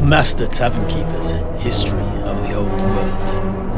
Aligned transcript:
The 0.00 0.06
Master 0.06 0.46
Tavern 0.46 0.88
Keeper's 0.88 1.32
History 1.62 2.00
of 2.22 2.40
the 2.40 2.54
Old 2.54 2.80
World. 2.80 3.69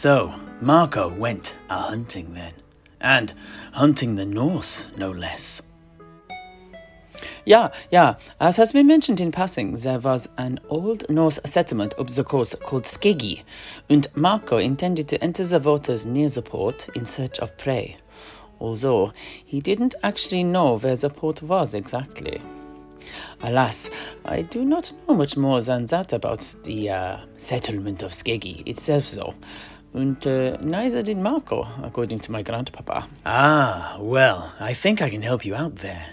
So 0.00 0.34
Marco 0.62 1.10
went 1.10 1.56
a 1.68 1.76
hunting 1.76 2.32
then. 2.32 2.54
And 3.02 3.34
hunting 3.72 4.14
the 4.14 4.24
Norse, 4.24 4.90
no 4.96 5.10
less. 5.10 5.60
Yeah, 7.44 7.68
yeah. 7.90 8.14
As 8.40 8.56
has 8.56 8.72
been 8.72 8.86
mentioned 8.86 9.20
in 9.20 9.30
passing, 9.30 9.72
there 9.76 9.98
was 9.98 10.30
an 10.38 10.58
old 10.70 11.04
Norse 11.10 11.38
settlement 11.44 11.92
up 11.98 12.08
the 12.08 12.24
coast 12.24 12.58
called 12.60 12.84
Skeggi, 12.84 13.42
and 13.90 14.06
Marco 14.14 14.56
intended 14.56 15.06
to 15.08 15.22
enter 15.22 15.44
the 15.44 15.58
waters 15.58 16.06
near 16.06 16.30
the 16.30 16.40
port 16.40 16.88
in 16.94 17.04
search 17.04 17.38
of 17.38 17.58
prey, 17.58 17.98
although 18.58 19.12
he 19.44 19.60
didn't 19.60 19.96
actually 20.02 20.44
know 20.44 20.78
where 20.78 20.96
the 20.96 21.10
port 21.10 21.42
was 21.42 21.74
exactly. 21.74 22.40
Alas, 23.42 23.90
I 24.24 24.40
do 24.40 24.64
not 24.64 24.94
know 25.06 25.14
much 25.14 25.36
more 25.36 25.60
than 25.60 25.84
that 25.86 26.14
about 26.14 26.40
the 26.64 26.88
uh, 26.88 27.16
settlement 27.36 28.02
of 28.02 28.12
Skeggi 28.12 28.66
itself, 28.66 29.10
though. 29.10 29.34
And 29.92 30.24
uh, 30.26 30.56
neither 30.60 31.02
did 31.02 31.18
Marco, 31.18 31.66
according 31.82 32.20
to 32.20 32.32
my 32.32 32.42
grandpapa. 32.42 33.08
Ah, 33.26 33.96
well, 33.98 34.52
I 34.60 34.72
think 34.72 35.02
I 35.02 35.10
can 35.10 35.22
help 35.22 35.44
you 35.44 35.54
out 35.54 35.76
there. 35.76 36.10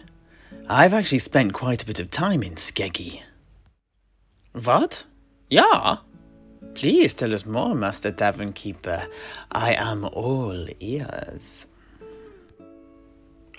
I've 0.67 0.93
actually 0.93 1.19
spent 1.19 1.53
quite 1.53 1.83
a 1.83 1.85
bit 1.85 1.99
of 1.99 2.09
time 2.09 2.41
in 2.43 2.55
Skeggi. 2.55 3.21
What? 4.53 5.05
Yeah? 5.49 5.97
Please 6.73 7.13
tell 7.13 7.33
us 7.33 7.45
more, 7.45 7.75
Master 7.75 8.11
Tavern 8.11 8.51
Keeper. 8.51 9.07
I 9.51 9.73
am 9.73 10.05
all 10.05 10.67
ears. 10.79 11.67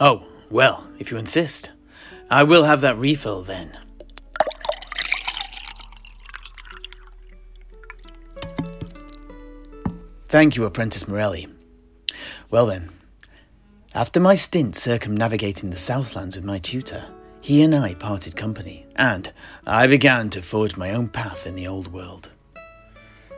Oh, 0.00 0.24
well, 0.50 0.86
if 0.98 1.10
you 1.10 1.16
insist. 1.16 1.70
I 2.30 2.42
will 2.42 2.64
have 2.64 2.80
that 2.82 2.98
refill 2.98 3.42
then. 3.42 3.76
Thank 10.28 10.56
you, 10.56 10.66
Apprentice 10.66 11.08
Morelli. 11.08 11.48
Well 12.50 12.66
then, 12.66 12.90
after 13.94 14.20
my 14.20 14.34
stint 14.34 14.76
circumnavigating 14.76 15.70
the 15.70 15.78
Southlands 15.78 16.36
with 16.36 16.44
my 16.44 16.58
tutor, 16.58 17.06
he 17.40 17.62
and 17.62 17.74
I 17.74 17.94
parted 17.94 18.36
company, 18.36 18.84
and 18.94 19.32
I 19.66 19.86
began 19.86 20.28
to 20.30 20.42
forge 20.42 20.76
my 20.76 20.92
own 20.92 21.08
path 21.08 21.46
in 21.46 21.54
the 21.54 21.66
old 21.66 21.90
world. 21.94 22.30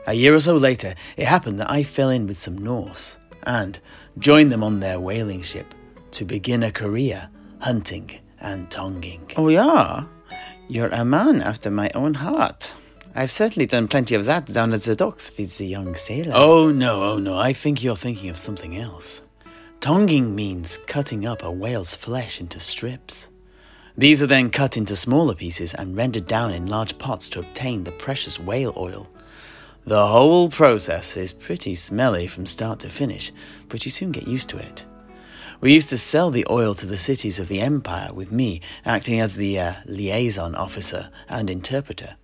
A 0.09 0.15
year 0.15 0.35
or 0.35 0.41
so 0.41 0.57
later, 0.57 0.97
it 1.17 1.29
happened 1.29 1.61
that 1.61 1.71
I 1.71 1.85
fell 1.85 2.11
in 2.11 2.27
with 2.27 2.39
some 2.39 2.59
Norse 2.59 3.19
and 3.45 3.79
joined 4.19 4.51
them 4.51 4.65
on 4.65 4.81
their 4.81 4.99
whaling 4.99 5.43
ship 5.43 5.73
to 6.11 6.25
begin 6.25 6.65
a 6.65 6.73
career 6.73 7.31
hunting 7.61 8.19
and 8.41 8.69
tonguing. 8.69 9.31
Oh, 9.37 9.47
yeah? 9.47 10.07
You're 10.67 10.89
a 10.89 11.05
man 11.05 11.41
after 11.41 11.71
my 11.71 11.89
own 11.95 12.15
heart. 12.15 12.73
I've 13.15 13.33
certainly 13.33 13.67
done 13.67 13.89
plenty 13.89 14.15
of 14.15 14.25
that 14.27 14.47
down 14.47 14.73
at 14.73 14.83
the 14.83 14.95
docks 14.95 15.37
with 15.37 15.59
the 15.59 15.67
young 15.67 15.97
sailor. 15.97 16.33
Oh, 16.35 16.71
no, 16.71 17.03
oh, 17.03 17.19
no, 17.19 17.37
I 17.37 17.53
think 17.53 17.83
you're 17.83 17.97
thinking 17.97 18.31
of 18.31 18.37
something 18.37 18.77
else. 18.77 19.23
Tonguing 19.81 20.35
means 20.35 20.79
cutting 20.87 21.27
up 21.27 21.43
a 21.43 21.51
whale's 21.51 21.97
flesh 21.97 22.41
into 22.41 22.61
strips. 22.61 23.29
These 23.97 24.23
are 24.23 24.29
then 24.29 24.51
cut 24.51 24.77
into 24.77 24.95
smaller 24.95 25.35
pieces 25.35 25.75
and 25.75 25.97
rendered 25.97 26.27
down 26.27 26.53
in 26.53 26.67
large 26.67 26.99
pots 26.99 27.29
to 27.31 27.41
obtain 27.41 27.83
the 27.83 27.93
precious 27.93 28.39
whale 28.39 28.73
oil. 28.77 29.09
The 29.85 30.07
whole 30.07 30.49
process 30.49 31.17
is 31.17 31.33
pretty 31.33 31.75
smelly 31.75 32.29
from 32.29 32.47
start 32.47 32.79
to 32.81 32.91
finish, 32.91 33.33
but 33.69 33.85
you 33.85 33.91
soon 33.91 34.13
get 34.13 34.29
used 34.29 34.49
to 34.51 34.59
it. 34.59 34.85
We 35.61 35.75
used 35.75 35.91
to 35.91 35.99
sell 35.99 36.31
the 36.31 36.47
oil 36.49 36.75
to 36.77 36.87
the 36.87 36.97
cities 36.97 37.39
of 37.39 37.49
the 37.49 37.61
empire, 37.61 38.13
with 38.13 38.31
me 38.31 38.61
acting 38.85 39.19
as 39.19 39.35
the 39.35 39.59
uh, 39.59 39.73
liaison 39.85 40.55
officer 40.55 41.11
and 41.29 41.51
interpreter. 41.51 42.15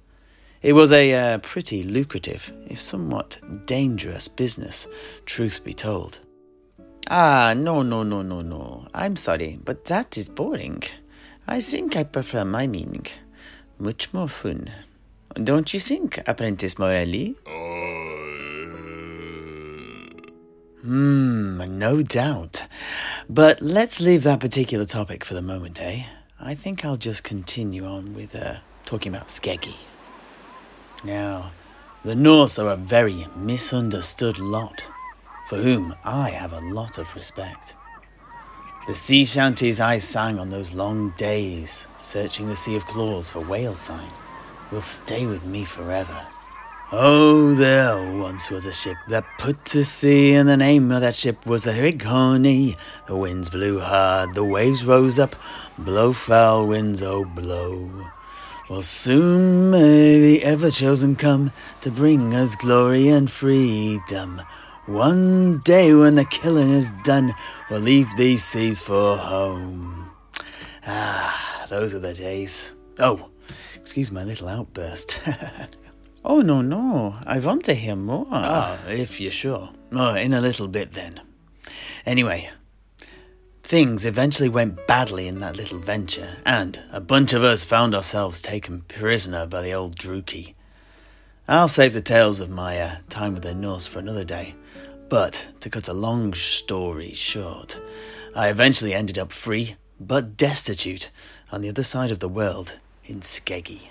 It 0.66 0.74
was 0.74 0.90
a 0.90 1.14
uh, 1.14 1.38
pretty 1.38 1.84
lucrative, 1.84 2.52
if 2.66 2.80
somewhat 2.82 3.38
dangerous 3.66 4.26
business, 4.26 4.88
truth 5.24 5.62
be 5.62 5.72
told. 5.72 6.18
Ah, 7.08 7.54
no, 7.56 7.82
no, 7.82 8.02
no, 8.02 8.22
no, 8.22 8.40
no. 8.40 8.88
I'm 8.92 9.14
sorry, 9.14 9.60
but 9.64 9.84
that 9.84 10.18
is 10.18 10.28
boring. 10.28 10.82
I 11.46 11.60
think 11.60 11.94
I 11.94 12.02
prefer 12.02 12.44
my 12.44 12.66
meaning. 12.66 13.06
Much 13.78 14.12
more 14.12 14.28
fun. 14.28 14.72
Don't 15.34 15.72
you 15.72 15.78
think, 15.78 16.18
Apprentice 16.26 16.80
Morelli? 16.80 17.36
Hmm, 20.82 21.78
no 21.78 22.02
doubt. 22.02 22.64
But 23.30 23.62
let's 23.62 24.00
leave 24.00 24.24
that 24.24 24.40
particular 24.40 24.84
topic 24.84 25.24
for 25.24 25.34
the 25.34 25.42
moment, 25.42 25.80
eh? 25.80 26.06
I 26.40 26.56
think 26.56 26.84
I'll 26.84 26.96
just 26.96 27.22
continue 27.22 27.86
on 27.86 28.14
with 28.14 28.34
uh, 28.34 28.56
talking 28.84 29.14
about 29.14 29.28
Skeggi. 29.28 29.76
Now, 31.04 31.52
the 32.04 32.14
Norse 32.14 32.58
are 32.58 32.68
a 32.68 32.76
very 32.76 33.26
misunderstood 33.36 34.38
lot, 34.38 34.88
for 35.48 35.56
whom 35.56 35.94
I 36.04 36.30
have 36.30 36.52
a 36.52 36.60
lot 36.60 36.98
of 36.98 37.14
respect. 37.14 37.74
The 38.86 38.94
sea 38.94 39.24
shanties 39.24 39.80
I 39.80 39.98
sang 39.98 40.38
on 40.38 40.50
those 40.50 40.72
long 40.72 41.12
days, 41.16 41.88
searching 42.00 42.48
the 42.48 42.54
Sea 42.56 42.76
of 42.76 42.86
Claws 42.86 43.30
for 43.30 43.40
whale 43.40 43.74
sign, 43.74 44.10
will 44.70 44.80
stay 44.80 45.26
with 45.26 45.44
me 45.44 45.64
forever. 45.64 46.26
Oh, 46.92 47.54
there 47.54 48.16
once 48.16 48.48
was 48.48 48.64
a 48.64 48.72
ship 48.72 48.96
that 49.08 49.24
put 49.38 49.64
to 49.66 49.84
sea, 49.84 50.34
and 50.34 50.48
the 50.48 50.56
name 50.56 50.92
of 50.92 51.00
that 51.00 51.16
ship 51.16 51.44
was 51.44 51.64
the 51.64 51.72
Hrighoni. 51.72 52.76
The 53.08 53.16
winds 53.16 53.50
blew 53.50 53.80
hard, 53.80 54.34
the 54.34 54.44
waves 54.44 54.84
rose 54.84 55.18
up, 55.18 55.34
blow 55.76 56.12
foul 56.12 56.68
winds, 56.68 57.02
oh 57.02 57.24
blow. 57.24 57.90
Well, 58.68 58.82
soon 58.82 59.70
may 59.70 60.18
the 60.18 60.44
ever 60.44 60.70
chosen 60.72 61.14
come 61.14 61.52
to 61.82 61.90
bring 61.90 62.34
us 62.34 62.56
glory 62.56 63.08
and 63.08 63.30
freedom. 63.30 64.42
One 64.86 65.60
day 65.60 65.94
when 65.94 66.16
the 66.16 66.24
killing 66.24 66.70
is 66.70 66.90
done, 67.04 67.32
we'll 67.70 67.80
leave 67.80 68.08
these 68.16 68.42
seas 68.42 68.80
for 68.80 69.16
home. 69.16 70.10
Ah, 70.84 71.64
those 71.68 71.94
were 71.94 72.00
the 72.00 72.14
days. 72.14 72.74
Oh, 72.98 73.30
excuse 73.76 74.10
my 74.10 74.24
little 74.24 74.48
outburst. 74.48 75.20
Oh, 76.28 76.40
no, 76.40 76.60
no. 76.60 77.16
I 77.24 77.38
want 77.38 77.62
to 77.66 77.74
hear 77.74 77.94
more. 77.94 78.26
Ah, 78.32 78.76
if 78.88 79.20
you're 79.20 79.30
sure. 79.30 79.70
Oh, 79.92 80.14
in 80.16 80.34
a 80.34 80.40
little 80.40 80.66
bit 80.66 80.92
then. 80.92 81.20
Anyway, 82.04 82.50
things 83.66 84.06
eventually 84.06 84.48
went 84.48 84.86
badly 84.86 85.26
in 85.26 85.40
that 85.40 85.56
little 85.56 85.80
venture, 85.80 86.36
and 86.46 86.80
a 86.92 87.00
bunch 87.00 87.32
of 87.32 87.42
us 87.42 87.64
found 87.64 87.96
ourselves 87.96 88.40
taken 88.40 88.82
prisoner 88.82 89.44
by 89.44 89.60
the 89.60 89.72
old 89.72 89.96
Druchii. 89.96 90.54
I'll 91.48 91.66
save 91.66 91.92
the 91.92 92.00
tales 92.00 92.38
of 92.38 92.48
my 92.48 92.78
uh, 92.80 92.96
time 93.08 93.34
with 93.34 93.42
the 93.42 93.56
Norse 93.56 93.84
for 93.84 93.98
another 93.98 94.22
day, 94.22 94.54
but 95.08 95.48
to 95.58 95.68
cut 95.68 95.88
a 95.88 95.92
long 95.92 96.32
story 96.32 97.12
short, 97.12 97.76
I 98.36 98.50
eventually 98.50 98.94
ended 98.94 99.18
up 99.18 99.32
free, 99.32 99.74
but 99.98 100.36
destitute, 100.36 101.10
on 101.50 101.60
the 101.60 101.68
other 101.68 101.82
side 101.82 102.12
of 102.12 102.20
the 102.20 102.28
world 102.28 102.78
in 103.04 103.18
Skeggi. 103.18 103.88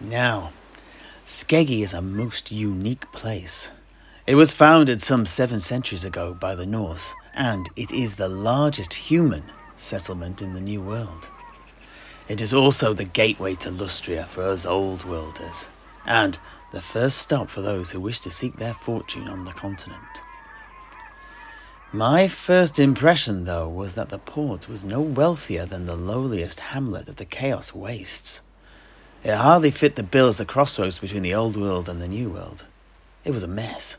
Now, 0.00 0.52
Skeggi 1.26 1.82
is 1.82 1.92
a 1.92 2.00
most 2.00 2.52
unique 2.52 3.10
place. 3.10 3.72
It 4.28 4.36
was 4.36 4.52
founded 4.52 5.02
some 5.02 5.26
seven 5.26 5.58
centuries 5.58 6.04
ago 6.04 6.34
by 6.34 6.54
the 6.54 6.66
Norse, 6.66 7.16
and 7.38 7.70
it 7.76 7.92
is 7.92 8.14
the 8.14 8.28
largest 8.28 8.92
human 8.92 9.44
settlement 9.76 10.42
in 10.42 10.54
the 10.54 10.60
New 10.60 10.82
World. 10.82 11.30
It 12.28 12.40
is 12.40 12.52
also 12.52 12.92
the 12.92 13.04
gateway 13.04 13.54
to 13.54 13.70
Lustria 13.70 14.26
for 14.26 14.42
us 14.42 14.66
old 14.66 15.04
worlders, 15.04 15.68
and 16.04 16.36
the 16.72 16.80
first 16.80 17.18
stop 17.18 17.48
for 17.48 17.62
those 17.62 17.92
who 17.92 18.00
wish 18.00 18.18
to 18.20 18.30
seek 18.30 18.56
their 18.56 18.74
fortune 18.74 19.28
on 19.28 19.44
the 19.44 19.52
continent. 19.52 20.20
My 21.92 22.26
first 22.26 22.80
impression, 22.80 23.44
though, 23.44 23.68
was 23.68 23.94
that 23.94 24.08
the 24.08 24.18
port 24.18 24.68
was 24.68 24.84
no 24.84 25.00
wealthier 25.00 25.64
than 25.64 25.86
the 25.86 25.96
lowliest 25.96 26.60
hamlet 26.60 27.08
of 27.08 27.16
the 27.16 27.24
Chaos 27.24 27.72
Wastes. 27.72 28.42
It 29.22 29.34
hardly 29.34 29.70
fit 29.70 29.94
the 29.94 30.02
bill 30.02 30.26
as 30.26 30.40
a 30.40 30.44
crossroads 30.44 30.98
between 30.98 31.22
the 31.22 31.34
old 31.34 31.56
world 31.56 31.88
and 31.88 32.02
the 32.02 32.08
new 32.08 32.30
world. 32.30 32.66
it 33.24 33.30
was 33.30 33.44
a 33.44 33.48
mess. 33.48 33.96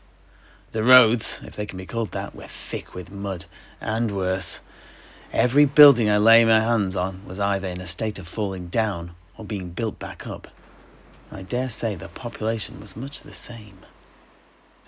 The 0.72 0.84
roads, 0.84 1.40
if 1.44 1.56
they 1.56 1.66
can 1.66 1.78
be 1.78 1.86
called 1.86 2.12
that, 2.12 2.34
were 2.34 2.46
thick 2.46 2.94
with 2.94 3.10
mud, 3.10 3.46
and 3.80 4.12
worse. 4.12 4.60
Every 5.32 5.64
building 5.64 6.08
I 6.08 6.18
lay 6.18 6.44
my 6.44 6.60
hands 6.60 6.94
on 6.94 7.22
was 7.26 7.40
either 7.40 7.66
in 7.66 7.80
a 7.80 7.86
state 7.86 8.20
of 8.20 8.28
falling 8.28 8.68
down 8.68 9.16
or 9.36 9.44
being 9.44 9.70
built 9.70 9.98
back 9.98 10.28
up. 10.28 10.46
I 11.32 11.42
dare 11.42 11.68
say 11.68 11.96
the 11.96 12.08
population 12.08 12.80
was 12.80 12.96
much 12.96 13.22
the 13.22 13.32
same. 13.32 13.78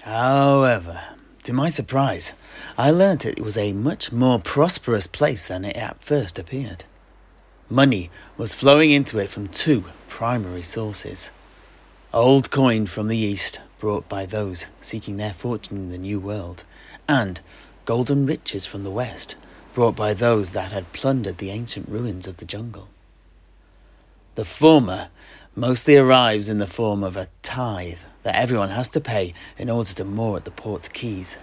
However, 0.03 1.01
to 1.45 1.53
my 1.53 1.69
surprise, 1.69 2.33
I 2.79 2.93
learnt 2.93 3.27
it 3.27 3.41
was 3.41 3.59
a 3.59 3.73
much 3.73 4.13
more 4.13 4.39
prosperous 4.39 5.09
place 5.09 5.49
than 5.49 5.65
it 5.65 5.77
at 5.77 6.03
first 6.03 6.39
appeared. 6.39 6.85
Money 7.69 8.11
was 8.37 8.55
flowing 8.55 8.93
into 8.93 9.19
it 9.19 9.31
from 9.31 9.49
two 9.49 9.87
primary 10.09 10.63
sources 10.63 11.33
old 12.13 12.51
coin 12.51 12.87
from 12.87 13.09
the 13.09 13.17
east, 13.17 13.61
brought 13.79 14.09
by 14.09 14.27
those 14.27 14.67
seeking 14.81 15.17
their 15.17 15.33
fortune 15.33 15.77
in 15.77 15.91
the 15.91 15.99
New 15.99 16.21
World, 16.21 16.65
and 17.09 17.41
golden 17.85 18.27
riches 18.27 18.67
from 18.67 18.85
the 18.85 18.91
west, 18.91 19.35
brought 19.73 19.97
by 19.97 20.13
those 20.13 20.51
that 20.51 20.73
had 20.73 20.93
plundered 20.93 21.39
the 21.39 21.51
ancient 21.51 21.89
ruins 21.89 22.27
of 22.27 22.37
the 22.37 22.45
jungle. 22.45 22.89
The 24.35 24.45
former 24.45 25.09
mostly 25.55 25.97
arrives 25.97 26.49
in 26.49 26.59
the 26.59 26.67
form 26.67 27.03
of 27.03 27.17
a 27.17 27.29
tithe 27.43 28.01
that 28.23 28.37
everyone 28.37 28.71
has 28.71 28.89
to 28.91 29.01
pay 29.01 29.33
in 29.59 29.69
order 29.69 29.91
to 29.91 30.05
moor 30.05 30.37
at 30.37 30.45
the 30.45 30.51
port's 30.51 30.89
quays. 30.89 31.39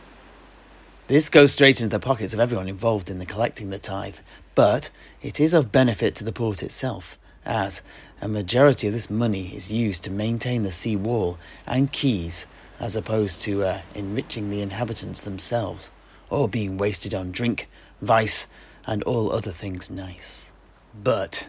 This 1.07 1.29
goes 1.29 1.51
straight 1.51 1.81
into 1.81 1.89
the 1.89 1.99
pockets 1.99 2.33
of 2.33 2.39
everyone 2.39 2.67
involved 2.67 3.09
in 3.09 3.17
the 3.17 3.25
collecting 3.25 3.71
the 3.71 3.79
tithe, 3.79 4.17
but 4.53 4.91
it 5.21 5.39
is 5.39 5.55
of 5.55 5.71
benefit 5.71 6.15
to 6.15 6.23
the 6.23 6.31
port 6.31 6.61
itself, 6.61 7.17
as 7.45 7.81
a 8.21 8.27
majority 8.27 8.87
of 8.87 8.93
this 8.93 9.09
money 9.09 9.55
is 9.55 9.71
used 9.71 10.03
to 10.03 10.11
maintain 10.11 10.63
the 10.63 10.71
sea 10.71 10.95
wall 10.95 11.37
and 11.65 11.91
quays 11.91 12.45
as 12.79 12.95
opposed 12.95 13.41
to 13.41 13.63
uh, 13.63 13.81
enriching 13.93 14.49
the 14.49 14.61
inhabitants 14.61 15.23
themselves, 15.23 15.91
or 16.29 16.47
being 16.47 16.77
wasted 16.77 17.13
on 17.13 17.31
drink, 17.31 17.67
vice, 18.01 18.47
and 18.85 19.03
all 19.03 19.31
other 19.31 19.51
things 19.51 19.89
nice. 19.89 20.51
But 20.93 21.47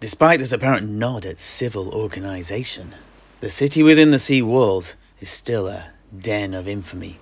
Despite 0.00 0.38
this 0.38 0.52
apparent 0.52 0.88
nod 0.88 1.26
at 1.26 1.40
civil 1.40 1.92
organization, 1.92 2.94
the 3.40 3.50
city 3.50 3.82
within 3.82 4.12
the 4.12 4.20
sea 4.20 4.40
walls 4.40 4.94
is 5.20 5.28
still 5.28 5.66
a 5.66 5.90
den 6.16 6.54
of 6.54 6.68
infamy, 6.68 7.18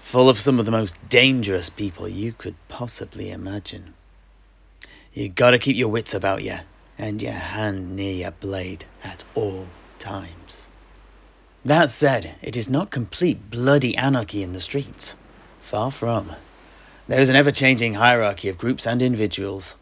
full 0.00 0.28
of 0.28 0.40
some 0.40 0.58
of 0.58 0.64
the 0.64 0.72
most 0.72 0.96
dangerous 1.08 1.70
people 1.70 2.08
you 2.08 2.32
could 2.32 2.56
possibly 2.68 3.30
imagine. 3.30 3.94
You 5.14 5.28
gotta 5.28 5.58
keep 5.58 5.76
your 5.76 5.88
wits 5.88 6.12
about 6.12 6.42
you 6.42 6.58
and 7.00 7.22
your 7.22 7.32
hand 7.32 7.96
near 7.96 8.12
your 8.12 8.30
blade 8.30 8.84
at 9.02 9.24
all 9.34 9.66
times. 9.98 10.68
That 11.64 11.90
said, 11.90 12.36
it 12.42 12.56
is 12.56 12.70
not 12.70 12.90
complete 12.90 13.50
bloody 13.50 13.96
anarchy 13.96 14.42
in 14.42 14.52
the 14.52 14.60
streets. 14.60 15.16
Far 15.62 15.90
from. 15.90 16.32
There 17.08 17.20
is 17.20 17.28
an 17.28 17.36
ever 17.36 17.50
changing 17.50 17.94
hierarchy 17.94 18.48
of 18.48 18.58
groups 18.58 18.86
and 18.86 19.02
individuals 19.02 19.74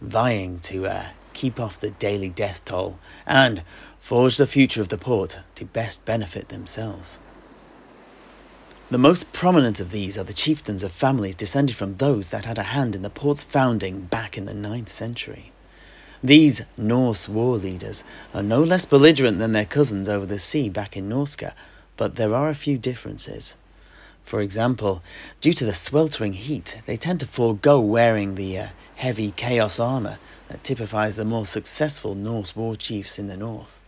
vying 0.00 0.60
to 0.60 0.86
uh, 0.86 1.06
keep 1.32 1.60
off 1.60 1.78
the 1.78 1.90
daily 1.90 2.30
death 2.30 2.64
toll, 2.64 2.98
and 3.26 3.62
forge 3.98 4.36
the 4.36 4.46
future 4.46 4.80
of 4.80 4.88
the 4.88 4.98
port 4.98 5.40
to 5.54 5.64
best 5.64 6.04
benefit 6.04 6.48
themselves. 6.48 7.18
The 8.90 8.98
most 8.98 9.32
prominent 9.32 9.78
of 9.78 9.90
these 9.90 10.18
are 10.18 10.24
the 10.24 10.32
chieftains 10.32 10.82
of 10.82 10.90
families 10.90 11.36
descended 11.36 11.76
from 11.76 11.96
those 11.96 12.30
that 12.30 12.44
had 12.44 12.58
a 12.58 12.64
hand 12.74 12.96
in 12.96 13.02
the 13.02 13.10
port's 13.10 13.42
founding 13.42 14.02
back 14.02 14.36
in 14.36 14.46
the 14.46 14.54
ninth 14.54 14.88
century. 14.88 15.52
These 16.22 16.62
Norse 16.76 17.30
war 17.30 17.56
leaders 17.56 18.04
are 18.34 18.42
no 18.42 18.62
less 18.62 18.84
belligerent 18.84 19.38
than 19.38 19.52
their 19.52 19.64
cousins 19.64 20.06
over 20.06 20.26
the 20.26 20.38
sea 20.38 20.68
back 20.68 20.94
in 20.94 21.08
Norska, 21.08 21.54
but 21.96 22.16
there 22.16 22.34
are 22.34 22.50
a 22.50 22.54
few 22.54 22.76
differences. 22.76 23.56
For 24.22 24.42
example, 24.42 25.02
due 25.40 25.54
to 25.54 25.64
the 25.64 25.72
sweltering 25.72 26.34
heat, 26.34 26.82
they 26.84 26.98
tend 26.98 27.20
to 27.20 27.26
forego 27.26 27.80
wearing 27.80 28.34
the 28.34 28.58
uh, 28.58 28.66
heavy 28.96 29.32
chaos 29.34 29.80
armor 29.80 30.18
that 30.48 30.62
typifies 30.62 31.16
the 31.16 31.24
more 31.24 31.46
successful 31.46 32.14
Norse 32.14 32.54
war 32.54 32.76
chiefs 32.76 33.18
in 33.18 33.26
the 33.26 33.36
north. 33.36 33.80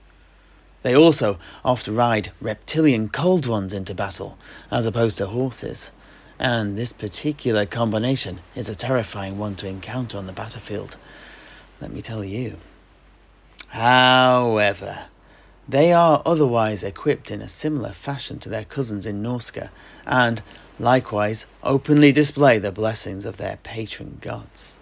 They 0.81 0.97
also 0.97 1.39
often 1.65 1.95
ride 1.95 2.33
reptilian 2.41 3.11
cold 3.11 3.45
ones 3.45 3.75
into 3.75 3.95
battle, 3.95 4.39
as 4.71 4.87
opposed 4.87 5.19
to 5.19 5.27
horses, 5.27 5.93
and 6.39 6.79
this 6.79 6.95
particular 6.95 7.67
combination 7.67 8.41
is 8.57 8.71
a 8.71 8.75
terrifying 8.75 9.39
one 9.39 9.55
to 9.57 9.69
encounter 9.69 10.17
on 10.17 10.27
the 10.27 10.33
battlefield, 10.33 10.97
let 11.83 11.93
me 11.93 12.01
tell 12.01 12.25
you. 12.25 12.57
However, 13.69 15.07
they 15.69 15.93
are 15.93 16.23
otherwise 16.25 16.85
equipped 16.85 17.31
in 17.31 17.43
a 17.43 17.49
similar 17.49 17.91
fashion 17.91 18.39
to 18.41 18.49
their 18.49 18.65
cousins 18.65 19.05
in 19.05 19.23
Norska, 19.23 19.71
and 20.07 20.43
likewise 20.79 21.47
openly 21.65 22.13
display 22.13 22.59
the 22.59 22.71
blessings 22.71 23.25
of 23.25 23.37
their 23.37 23.59
patron 23.65 24.19
gods. 24.21 24.79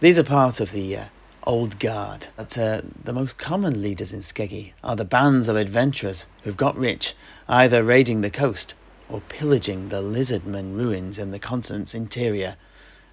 These 0.00 0.18
are 0.18 0.24
part 0.24 0.58
of 0.58 0.72
the 0.72 0.96
uh, 0.96 1.04
old 1.44 1.78
guard, 1.78 2.26
but 2.36 2.58
uh, 2.58 2.82
the 3.04 3.12
most 3.12 3.38
common 3.38 3.80
leaders 3.80 4.12
in 4.12 4.20
Skeggi 4.20 4.72
are 4.82 4.96
the 4.96 5.04
bands 5.04 5.48
of 5.48 5.56
adventurers 5.56 6.26
who've 6.42 6.56
got 6.56 6.76
rich 6.76 7.14
either 7.48 7.84
raiding 7.84 8.22
the 8.22 8.30
coast 8.30 8.74
or 9.08 9.20
pillaging 9.28 9.88
the 9.88 10.02
lizardman 10.02 10.74
ruins 10.74 11.18
in 11.18 11.30
the 11.30 11.38
continent's 11.38 11.94
interior, 11.94 12.56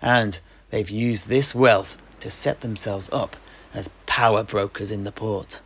and 0.01 0.39
they've 0.71 0.89
used 0.89 1.27
this 1.27 1.53
wealth 1.53 2.01
to 2.21 2.29
set 2.29 2.61
themselves 2.61 3.09
up 3.11 3.35
as 3.73 3.89
power 4.05 4.43
brokers 4.43 4.91
in 4.91 5.03
the 5.03 5.11
port. 5.11 5.61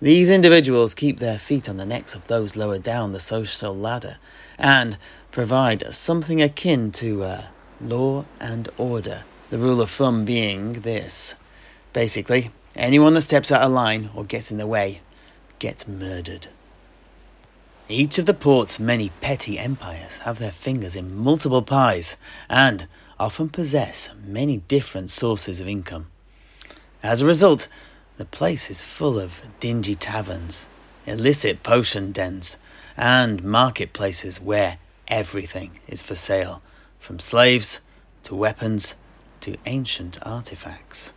These 0.00 0.30
individuals 0.30 0.94
keep 0.94 1.18
their 1.18 1.38
feet 1.38 1.68
on 1.68 1.78
the 1.78 1.86
necks 1.86 2.14
of 2.14 2.26
those 2.26 2.56
lower 2.56 2.78
down 2.78 3.12
the 3.12 3.20
social 3.20 3.74
ladder 3.74 4.18
and 4.58 4.98
provide 5.30 5.94
something 5.94 6.42
akin 6.42 6.92
to 6.92 7.22
uh, 7.22 7.42
law 7.80 8.24
and 8.38 8.68
order 8.76 9.24
the 9.50 9.58
rule 9.58 9.80
of 9.80 9.90
thumb 9.90 10.24
being 10.24 10.74
this 10.74 11.34
basically, 11.92 12.50
anyone 12.74 13.14
that 13.14 13.22
steps 13.22 13.50
out 13.50 13.62
of 13.62 13.70
line 13.70 14.10
or 14.14 14.22
gets 14.22 14.50
in 14.50 14.58
the 14.58 14.66
way 14.66 15.00
gets 15.58 15.88
murdered. 15.88 16.48
Each 17.88 18.18
of 18.18 18.26
the 18.26 18.34
port's 18.34 18.78
many 18.78 19.10
petty 19.22 19.58
empires 19.58 20.18
have 20.18 20.38
their 20.38 20.50
fingers 20.50 20.94
in 20.94 21.16
multiple 21.16 21.62
pies 21.62 22.18
and 22.50 22.86
often 23.18 23.48
possess 23.48 24.10
many 24.24 24.58
different 24.68 25.10
sources 25.10 25.60
of 25.60 25.68
income. 25.68 26.06
As 27.02 27.20
a 27.20 27.26
result, 27.26 27.68
the 28.16 28.24
place 28.24 28.70
is 28.70 28.82
full 28.82 29.18
of 29.18 29.42
dingy 29.60 29.94
taverns, 29.94 30.66
illicit 31.06 31.62
potion 31.62 32.12
dens, 32.12 32.56
and 32.96 33.42
marketplaces 33.44 34.40
where 34.40 34.78
everything 35.08 35.78
is 35.86 36.02
for 36.02 36.14
sale, 36.14 36.62
from 36.98 37.18
slaves 37.18 37.80
to 38.22 38.34
weapons 38.34 38.96
to 39.40 39.56
ancient 39.66 40.18
artifacts. 40.22 41.12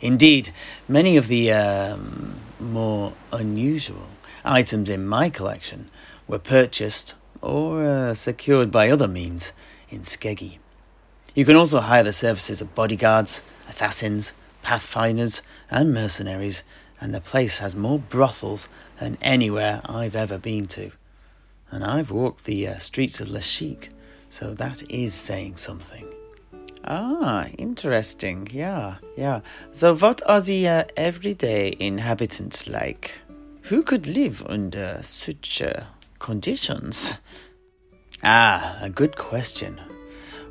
Indeed, 0.00 0.50
many 0.88 1.16
of 1.16 1.28
the 1.28 1.52
um, 1.52 2.40
more 2.58 3.12
unusual 3.32 4.08
items 4.44 4.88
in 4.88 5.06
my 5.06 5.30
collection 5.30 5.90
were 6.26 6.38
purchased 6.38 7.14
or 7.42 7.84
uh, 7.84 8.14
secured 8.14 8.70
by 8.70 8.90
other 8.90 9.08
means 9.08 9.52
in 9.88 10.00
Skeggi. 10.00 10.59
You 11.40 11.46
can 11.46 11.56
also 11.56 11.80
hire 11.80 12.02
the 12.02 12.12
services 12.12 12.60
of 12.60 12.74
bodyguards, 12.74 13.42
assassins, 13.66 14.34
pathfinders, 14.60 15.40
and 15.70 15.94
mercenaries, 15.94 16.62
and 17.00 17.14
the 17.14 17.20
place 17.22 17.60
has 17.60 17.74
more 17.74 17.98
brothels 17.98 18.68
than 18.98 19.16
anywhere 19.22 19.80
I've 19.86 20.14
ever 20.14 20.36
been 20.36 20.66
to. 20.66 20.90
And 21.70 21.82
I've 21.82 22.10
walked 22.10 22.44
the 22.44 22.68
uh, 22.68 22.76
streets 22.76 23.20
of 23.20 23.28
Lashiek, 23.28 23.88
so 24.28 24.52
that 24.52 24.82
is 24.90 25.14
saying 25.14 25.56
something. 25.56 26.12
Ah, 26.84 27.46
interesting. 27.56 28.46
Yeah, 28.52 28.96
yeah. 29.16 29.40
So, 29.72 29.96
what 29.96 30.20
are 30.28 30.42
the 30.42 30.68
uh, 30.68 30.84
everyday 30.94 31.74
inhabitants 31.80 32.66
like? 32.66 33.18
Who 33.62 33.82
could 33.82 34.06
live 34.06 34.44
under 34.46 34.98
such 35.00 35.62
uh, 35.62 35.84
conditions? 36.18 37.14
Ah, 38.22 38.76
a 38.82 38.90
good 38.90 39.16
question. 39.16 39.80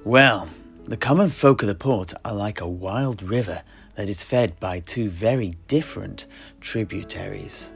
Well, 0.03 0.49
the 0.89 0.97
common 0.97 1.29
folk 1.29 1.61
of 1.61 1.67
the 1.67 1.75
port 1.75 2.15
are 2.25 2.33
like 2.33 2.59
a 2.59 2.67
wild 2.67 3.21
river 3.21 3.61
that 3.93 4.09
is 4.09 4.23
fed 4.23 4.59
by 4.59 4.79
two 4.79 5.07
very 5.07 5.53
different 5.67 6.25
tributaries. 6.61 7.71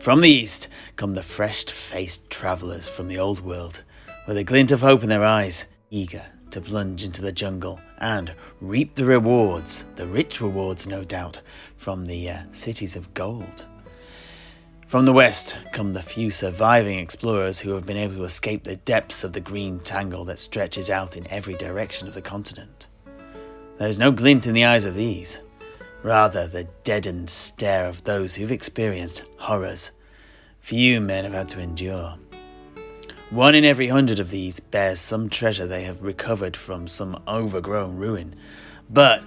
From 0.00 0.22
the 0.22 0.30
east 0.30 0.68
come 0.96 1.12
the 1.12 1.22
fresh 1.22 1.66
faced 1.66 2.30
travellers 2.30 2.88
from 2.88 3.08
the 3.08 3.18
old 3.18 3.40
world, 3.40 3.82
with 4.26 4.38
a 4.38 4.44
glint 4.44 4.72
of 4.72 4.80
hope 4.80 5.02
in 5.02 5.10
their 5.10 5.22
eyes, 5.22 5.66
eager 5.90 6.24
to 6.52 6.62
plunge 6.62 7.04
into 7.04 7.20
the 7.20 7.32
jungle 7.32 7.78
and 7.98 8.34
reap 8.62 8.94
the 8.94 9.04
rewards, 9.04 9.84
the 9.96 10.06
rich 10.06 10.40
rewards, 10.40 10.86
no 10.86 11.04
doubt, 11.04 11.42
from 11.76 12.06
the 12.06 12.30
uh, 12.30 12.42
cities 12.50 12.96
of 12.96 13.12
gold. 13.12 13.66
From 14.92 15.06
the 15.06 15.12
west 15.14 15.56
come 15.72 15.94
the 15.94 16.02
few 16.02 16.30
surviving 16.30 16.98
explorers 16.98 17.60
who 17.60 17.70
have 17.70 17.86
been 17.86 17.96
able 17.96 18.16
to 18.16 18.24
escape 18.24 18.64
the 18.64 18.76
depths 18.76 19.24
of 19.24 19.32
the 19.32 19.40
green 19.40 19.80
tangle 19.80 20.26
that 20.26 20.38
stretches 20.38 20.90
out 20.90 21.16
in 21.16 21.26
every 21.28 21.54
direction 21.54 22.08
of 22.08 22.12
the 22.12 22.20
continent. 22.20 22.88
There 23.78 23.88
is 23.88 23.98
no 23.98 24.12
glint 24.12 24.46
in 24.46 24.52
the 24.52 24.66
eyes 24.66 24.84
of 24.84 24.94
these, 24.94 25.40
rather, 26.02 26.46
the 26.46 26.64
deadened 26.84 27.30
stare 27.30 27.86
of 27.86 28.04
those 28.04 28.34
who've 28.34 28.52
experienced 28.52 29.22
horrors 29.38 29.92
few 30.60 31.00
men 31.00 31.24
have 31.24 31.32
had 31.32 31.48
to 31.48 31.60
endure. 31.60 32.16
One 33.30 33.54
in 33.54 33.64
every 33.64 33.88
hundred 33.88 34.18
of 34.18 34.28
these 34.28 34.60
bears 34.60 35.00
some 35.00 35.30
treasure 35.30 35.66
they 35.66 35.84
have 35.84 36.02
recovered 36.02 36.54
from 36.54 36.86
some 36.86 37.18
overgrown 37.26 37.96
ruin. 37.96 38.34
But 38.90 39.24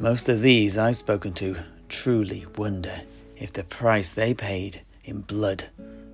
most 0.00 0.28
of 0.28 0.42
these 0.42 0.76
I've 0.76 0.96
spoken 0.96 1.34
to 1.34 1.58
truly 1.88 2.46
wonder 2.56 3.02
if 3.36 3.52
the 3.52 3.62
price 3.62 4.10
they 4.10 4.34
paid 4.34 4.82
in 5.04 5.20
blood, 5.20 5.64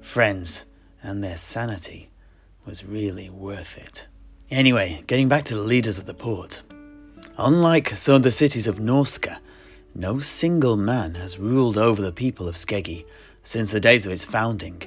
friends, 0.00 0.64
and 1.02 1.22
their 1.22 1.36
sanity 1.36 2.10
was 2.66 2.84
really 2.84 3.30
worth 3.30 3.78
it. 3.78 4.06
Anyway, 4.50 5.02
getting 5.06 5.28
back 5.28 5.44
to 5.44 5.54
the 5.54 5.62
leaders 5.62 5.98
of 5.98 6.06
the 6.06 6.14
port. 6.14 6.62
Unlike 7.38 7.90
some 7.90 8.16
of 8.16 8.22
the 8.22 8.30
cities 8.30 8.66
of 8.66 8.76
Norska, 8.78 9.38
no 9.94 10.18
single 10.18 10.76
man 10.76 11.14
has 11.14 11.38
ruled 11.38 11.78
over 11.78 12.02
the 12.02 12.12
people 12.12 12.48
of 12.48 12.56
Skeggi 12.56 13.04
since 13.42 13.72
the 13.72 13.80
days 13.80 14.06
of 14.06 14.12
its 14.12 14.24
founding. 14.24 14.82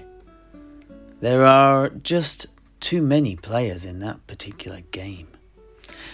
There 1.19 1.45
are 1.45 1.89
just 1.89 2.47
too 2.79 3.01
many 3.01 3.35
players 3.35 3.85
in 3.85 3.99
that 3.99 4.27
particular 4.27 4.81
game. 4.91 5.27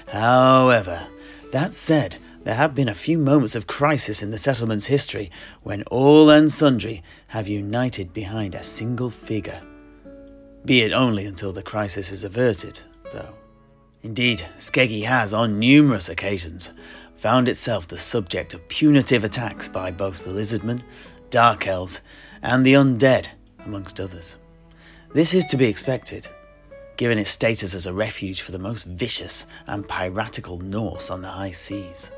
However, 0.08 1.08
that 1.52 1.74
said, 1.74 2.18
there 2.50 2.56
have 2.56 2.74
been 2.74 2.90
a 2.90 2.96
few 2.96 3.20
moments 3.20 3.54
of 3.54 3.68
crisis 3.68 4.24
in 4.24 4.32
the 4.32 4.38
settlement's 4.40 4.88
history 4.88 5.30
when 5.62 5.84
all 5.84 6.32
and 6.32 6.52
sundry 6.52 7.04
have 7.28 7.48
united 7.48 8.12
behind 8.12 8.56
a 8.56 8.64
single 8.64 9.12
figure. 9.12 9.62
Be 10.66 10.82
it 10.82 10.92
only 10.92 11.28
until 11.28 11.54
the 11.54 11.62
crisis 11.62 12.12
is 12.12 12.24
averted, 12.24 12.82
though. 13.14 13.36
Indeed, 14.02 14.48
Skeggi 14.58 15.04
has, 15.04 15.32
on 15.32 15.60
numerous 15.60 16.10
occasions, 16.10 16.72
found 17.16 17.48
itself 17.48 17.88
the 17.88 18.00
subject 18.00 18.56
of 18.56 18.68
punitive 18.68 19.24
attacks 19.24 19.68
by 19.68 19.92
both 19.92 20.26
the 20.26 20.32
lizardmen, 20.32 20.82
dark 21.30 21.68
elves, 21.68 22.02
and 22.42 22.66
the 22.66 22.74
undead, 22.74 23.28
amongst 23.60 24.00
others. 24.00 24.38
This 25.14 25.36
is 25.36 25.46
to 25.46 25.56
be 25.56 25.68
expected, 25.68 26.28
given 26.98 27.20
its 27.20 27.30
status 27.30 27.76
as 27.76 27.86
a 27.86 27.94
refuge 27.94 28.42
for 28.42 28.52
the 28.52 28.58
most 28.58 28.86
vicious 28.86 29.46
and 29.68 29.88
piratical 29.88 30.58
Norse 30.58 31.12
on 31.12 31.22
the 31.22 31.28
high 31.28 31.52
seas. 31.52 32.12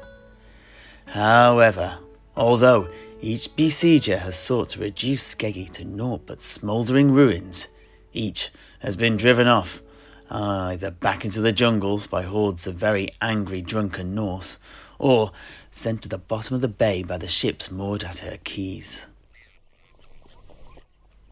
However, 1.11 1.97
although 2.37 2.87
each 3.21 3.53
besieger 3.57 4.19
has 4.19 4.37
sought 4.37 4.69
to 4.69 4.79
reduce 4.79 5.35
Skeggi 5.35 5.69
to 5.71 5.83
naught 5.83 6.25
but 6.25 6.41
smouldering 6.41 7.11
ruins, 7.11 7.67
each 8.13 8.49
has 8.79 8.95
been 8.95 9.17
driven 9.17 9.45
off, 9.45 9.81
either 10.29 10.89
back 10.89 11.25
into 11.25 11.41
the 11.41 11.51
jungles 11.51 12.07
by 12.07 12.23
hordes 12.23 12.65
of 12.65 12.75
very 12.75 13.09
angry 13.21 13.61
drunken 13.61 14.15
Norse, 14.15 14.57
or 14.99 15.33
sent 15.69 16.01
to 16.03 16.07
the 16.07 16.17
bottom 16.17 16.55
of 16.55 16.61
the 16.61 16.69
bay 16.69 17.03
by 17.03 17.17
the 17.17 17.27
ships 17.27 17.69
moored 17.69 18.05
at 18.05 18.19
her 18.19 18.37
quays. 18.45 19.07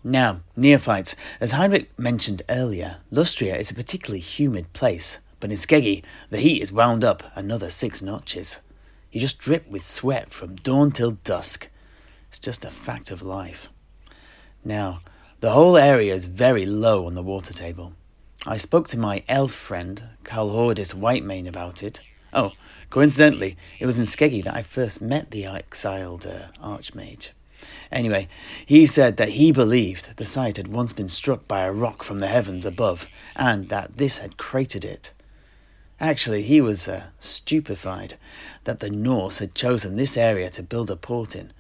Now, 0.04 0.42
neophytes, 0.58 1.16
as 1.40 1.52
Heinrich 1.52 1.98
mentioned 1.98 2.42
earlier, 2.50 2.98
Lustria 3.14 3.56
is 3.56 3.72
a 3.72 3.76
particularly 3.76 4.20
humid 4.20 4.74
place, 4.74 5.20
but 5.40 5.52
in 5.52 5.56
Skeggi, 5.56 6.04
the 6.30 6.40
heat 6.40 6.62
is 6.62 6.74
wound 6.74 7.06
up 7.06 7.24
another 7.34 7.70
six 7.70 8.02
notches. 8.02 8.60
You 9.12 9.20
just 9.20 9.40
drip 9.40 9.68
with 9.68 9.86
sweat 9.86 10.32
from 10.32 10.56
dawn 10.56 10.92
till 10.92 11.12
dusk. 11.12 11.70
It's 12.28 12.38
just 12.38 12.64
a 12.64 12.70
fact 12.70 13.10
of 13.10 13.24
life. 13.24 13.70
Now, 14.64 15.02
the 15.40 15.52
whole 15.52 15.78
area 15.78 16.14
is 16.14 16.28
very 16.28 16.66
low 16.66 17.08
on 17.08 17.16
the 17.16 17.24
water 17.24 17.54
table. 17.54 17.94
I 18.46 18.58
spoke 18.58 18.88
to 18.90 19.00
my 19.00 19.24
elf 19.28 19.52
friend, 19.52 20.04
Calhordis 20.24 20.94
Whitemane, 20.94 21.48
about 21.48 21.82
it. 21.82 22.02
Oh, 22.34 22.54
coincidentally, 22.92 23.58
it 23.80 23.88
was 23.88 23.98
in 23.98 24.06
Skeggi 24.06 24.44
that 24.44 24.56
I 24.56 24.62
first 24.62 25.02
met 25.02 25.32
the 25.32 25.46
exiled 25.46 26.28
uh, 26.28 26.48
archmage. 26.64 27.30
Anyway, 27.92 28.28
he 28.66 28.86
said 28.86 29.18
that 29.18 29.30
he 29.30 29.52
believed 29.52 30.16
the 30.18 30.26
site 30.26 30.58
had 30.58 30.68
once 30.68 30.94
been 30.94 31.08
struck 31.08 31.48
by 31.48 31.62
a 31.62 31.72
rock 31.72 32.04
from 32.04 32.20
the 32.20 32.28
heavens 32.28 32.66
above, 32.66 33.08
and 33.36 33.70
that 33.70 33.98
this 33.98 34.20
had 34.20 34.38
cratered 34.38 34.86
it. 34.86 35.14
Actually, 36.00 36.44
he 36.44 36.62
was 36.62 36.88
uh, 36.88 37.04
stupefied 37.20 38.16
that 38.64 38.80
the 38.80 38.90
Norse 38.90 39.40
had 39.40 39.54
chosen 39.54 39.96
this 39.96 40.16
area 40.16 40.50
to 40.52 40.64
build 40.64 40.90
a 40.90 40.96
port 40.96 41.36
in, 41.36 41.52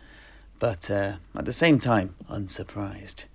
but 0.60 0.89
uh, 0.89 1.13
at 1.36 1.46
the 1.46 1.53
same 1.53 1.79
time, 1.79 2.15
unsurprised. 2.29 3.25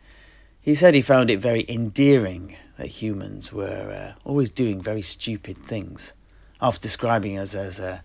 He 0.61 0.75
said 0.75 0.95
he 0.95 1.03
found 1.03 1.31
it 1.31 1.41
very 1.41 1.67
endearing 1.69 2.57
that 2.79 2.87
humans 2.87 3.53
were 3.53 4.15
uh, 4.17 4.19
always 4.25 4.51
doing 4.51 4.81
very 4.81 5.03
stupid 5.03 5.59
things, 5.59 6.15
oft 6.61 6.81
describing 6.81 7.39
us 7.39 7.55
as 7.55 7.79
uh, 7.79 8.01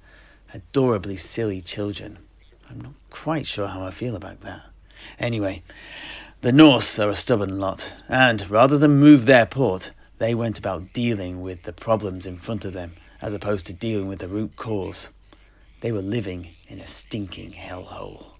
adorably 0.53 1.15
silly 1.15 1.61
children. 1.61 2.19
I'm 2.69 2.81
not 2.81 2.93
quite 3.09 3.47
sure 3.47 3.67
how 3.67 3.83
I 3.83 3.91
feel 3.91 4.15
about 4.15 4.41
that. 4.41 4.63
Anyway, 5.17 5.63
the 6.41 6.51
Norse 6.51 6.99
are 6.99 7.09
a 7.09 7.15
stubborn 7.15 7.59
lot, 7.59 7.93
and 8.09 8.49
rather 8.49 8.77
than 8.77 8.99
move 8.99 9.25
their 9.25 9.45
port, 9.45 9.91
they 10.19 10.35
went 10.35 10.59
about 10.59 10.91
dealing 10.91 11.41
with 11.41 11.63
the 11.63 11.73
problems 11.73 12.25
in 12.25 12.37
front 12.37 12.65
of 12.65 12.73
them 12.73 12.93
as 13.21 13.33
opposed 13.33 13.65
to 13.65 13.73
dealing 13.73 14.07
with 14.07 14.19
the 14.19 14.27
root 14.27 14.55
cause. 14.57 15.09
They 15.81 15.93
were 15.93 16.01
living 16.01 16.49
in 16.67 16.79
a 16.79 16.87
stinking 16.87 17.53
hellhole. 17.53 18.33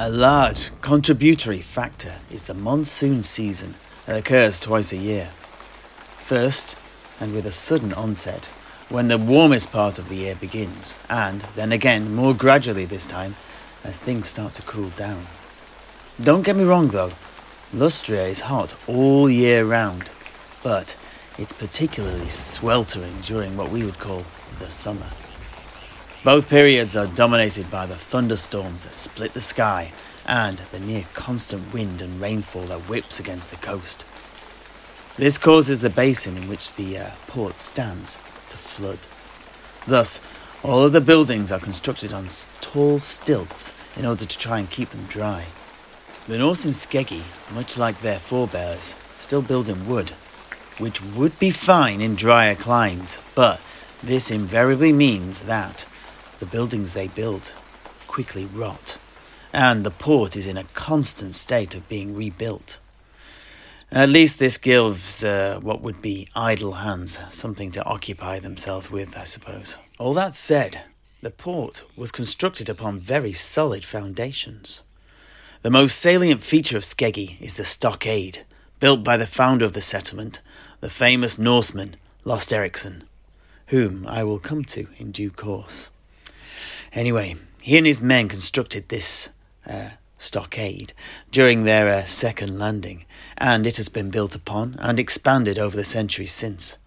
A 0.00 0.08
large 0.08 0.70
contributory 0.80 1.60
factor 1.60 2.14
is 2.30 2.44
the 2.44 2.54
monsoon 2.54 3.22
season 3.22 3.74
that 4.06 4.16
occurs 4.16 4.60
twice 4.60 4.92
a 4.92 4.96
year. 4.96 5.26
First, 5.26 6.78
and 7.20 7.34
with 7.34 7.44
a 7.44 7.52
sudden 7.52 7.92
onset, 7.92 8.46
when 8.88 9.08
the 9.08 9.18
warmest 9.18 9.70
part 9.70 9.98
of 9.98 10.08
the 10.08 10.16
year 10.16 10.34
begins, 10.36 10.98
and 11.10 11.42
then 11.56 11.72
again 11.72 12.14
more 12.14 12.32
gradually 12.32 12.86
this 12.86 13.04
time 13.04 13.34
as 13.84 13.98
things 13.98 14.28
start 14.28 14.54
to 14.54 14.62
cool 14.62 14.90
down. 14.90 15.26
Don't 16.22 16.42
get 16.42 16.56
me 16.56 16.64
wrong 16.64 16.88
though, 16.88 17.12
Lustria 17.72 18.28
is 18.28 18.40
hot 18.40 18.74
all 18.88 19.28
year 19.28 19.64
round, 19.64 20.10
but 20.62 20.96
it's 21.38 21.52
particularly 21.52 22.28
sweltering 22.28 23.20
during 23.22 23.56
what 23.56 23.70
we 23.70 23.84
would 23.84 23.98
call 23.98 24.24
the 24.58 24.70
summer. 24.70 25.06
Both 26.24 26.50
periods 26.50 26.96
are 26.96 27.06
dominated 27.06 27.70
by 27.70 27.86
the 27.86 27.94
thunderstorms 27.94 28.84
that 28.84 28.94
split 28.94 29.34
the 29.34 29.40
sky 29.40 29.92
and 30.26 30.58
the 30.58 30.80
near 30.80 31.04
constant 31.14 31.72
wind 31.72 32.02
and 32.02 32.20
rainfall 32.20 32.64
that 32.66 32.88
whips 32.88 33.20
against 33.20 33.50
the 33.50 33.56
coast. 33.56 34.04
This 35.16 35.38
causes 35.38 35.80
the 35.80 35.90
basin 35.90 36.36
in 36.36 36.48
which 36.48 36.74
the 36.74 36.98
uh, 36.98 37.10
port 37.26 37.54
stands 37.54 38.16
to 38.50 38.56
flood. 38.56 38.98
Thus, 39.86 40.20
all 40.64 40.84
of 40.84 40.92
the 40.92 41.00
buildings 41.00 41.52
are 41.52 41.60
constructed 41.60 42.12
on 42.12 42.26
tall 42.60 42.98
stilts 42.98 43.72
in 43.96 44.04
order 44.04 44.24
to 44.24 44.38
try 44.38 44.58
and 44.58 44.70
keep 44.70 44.88
them 44.90 45.04
dry. 45.04 45.44
The 46.26 46.38
Norse 46.38 46.66
in 46.66 46.72
Skeggi, 46.72 47.22
much 47.54 47.78
like 47.78 48.00
their 48.00 48.18
forebears, 48.18 48.96
still 49.18 49.40
build 49.40 49.68
in 49.68 49.86
wood, 49.86 50.10
which 50.78 51.02
would 51.02 51.38
be 51.38 51.50
fine 51.50 52.00
in 52.00 52.16
drier 52.16 52.54
climes, 52.54 53.18
but 53.34 53.60
this 54.02 54.30
invariably 54.30 54.92
means 54.92 55.42
that 55.42 55.86
the 56.40 56.46
buildings 56.46 56.92
they 56.92 57.08
build 57.08 57.52
quickly 58.06 58.46
rot, 58.46 58.98
and 59.52 59.84
the 59.84 59.90
port 59.90 60.36
is 60.36 60.46
in 60.46 60.56
a 60.56 60.64
constant 60.74 61.34
state 61.34 61.74
of 61.74 61.88
being 61.88 62.16
rebuilt. 62.16 62.78
At 63.90 64.08
least 64.08 64.38
this 64.38 64.58
gives 64.58 65.24
uh, 65.24 65.60
what 65.62 65.80
would 65.80 66.02
be 66.02 66.28
idle 66.34 66.72
hands 66.72 67.20
something 67.30 67.70
to 67.70 67.84
occupy 67.84 68.38
themselves 68.38 68.90
with, 68.90 69.16
I 69.16 69.24
suppose. 69.24 69.78
All 69.98 70.14
that 70.14 70.32
said, 70.32 70.82
the 71.22 71.30
port 71.30 71.82
was 71.96 72.12
constructed 72.12 72.68
upon 72.68 73.00
very 73.00 73.32
solid 73.32 73.84
foundations. 73.84 74.84
The 75.62 75.70
most 75.70 75.98
salient 75.98 76.44
feature 76.44 76.76
of 76.76 76.84
Skeggi 76.84 77.36
is 77.40 77.54
the 77.54 77.64
stockade, 77.64 78.44
built 78.78 79.02
by 79.02 79.16
the 79.16 79.26
founder 79.26 79.64
of 79.64 79.72
the 79.72 79.80
settlement, 79.80 80.40
the 80.78 80.88
famous 80.88 81.36
Norseman 81.36 81.96
Losteriksson, 82.24 83.02
whom 83.66 84.06
I 84.06 84.22
will 84.22 84.38
come 84.38 84.64
to 84.66 84.86
in 84.98 85.10
due 85.10 85.32
course. 85.32 85.90
Anyway, 86.92 87.34
he 87.60 87.76
and 87.76 87.86
his 87.86 88.00
men 88.00 88.28
constructed 88.28 88.88
this 88.88 89.30
uh, 89.66 89.90
stockade 90.16 90.92
during 91.32 91.64
their 91.64 91.88
uh, 91.88 92.04
second 92.04 92.56
landing, 92.56 93.04
and 93.36 93.66
it 93.66 93.78
has 93.78 93.88
been 93.88 94.10
built 94.10 94.36
upon 94.36 94.76
and 94.78 95.00
expanded 95.00 95.58
over 95.58 95.76
the 95.76 95.82
centuries 95.82 96.32
since. 96.32 96.78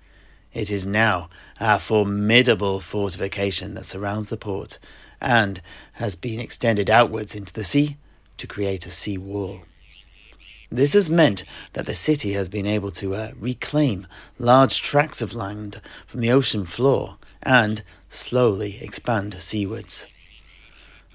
It 0.53 0.69
is 0.69 0.85
now 0.85 1.29
a 1.59 1.79
formidable 1.79 2.79
fortification 2.79 3.73
that 3.75 3.85
surrounds 3.85 4.29
the 4.29 4.37
port 4.37 4.79
and 5.21 5.61
has 5.93 6.15
been 6.15 6.39
extended 6.39 6.89
outwards 6.89 7.35
into 7.35 7.53
the 7.53 7.63
sea 7.63 7.97
to 8.37 8.47
create 8.47 8.85
a 8.85 8.89
sea 8.89 9.17
wall. 9.17 9.61
This 10.71 10.93
has 10.93 11.09
meant 11.09 11.43
that 11.73 11.85
the 11.85 11.93
city 11.93 12.33
has 12.33 12.47
been 12.47 12.65
able 12.65 12.91
to 12.91 13.13
uh, 13.13 13.31
reclaim 13.37 14.07
large 14.39 14.81
tracts 14.81 15.21
of 15.21 15.33
land 15.33 15.81
from 16.07 16.21
the 16.21 16.31
ocean 16.31 16.65
floor 16.65 17.17
and 17.43 17.83
slowly 18.09 18.79
expand 18.81 19.41
seawards. 19.41 20.07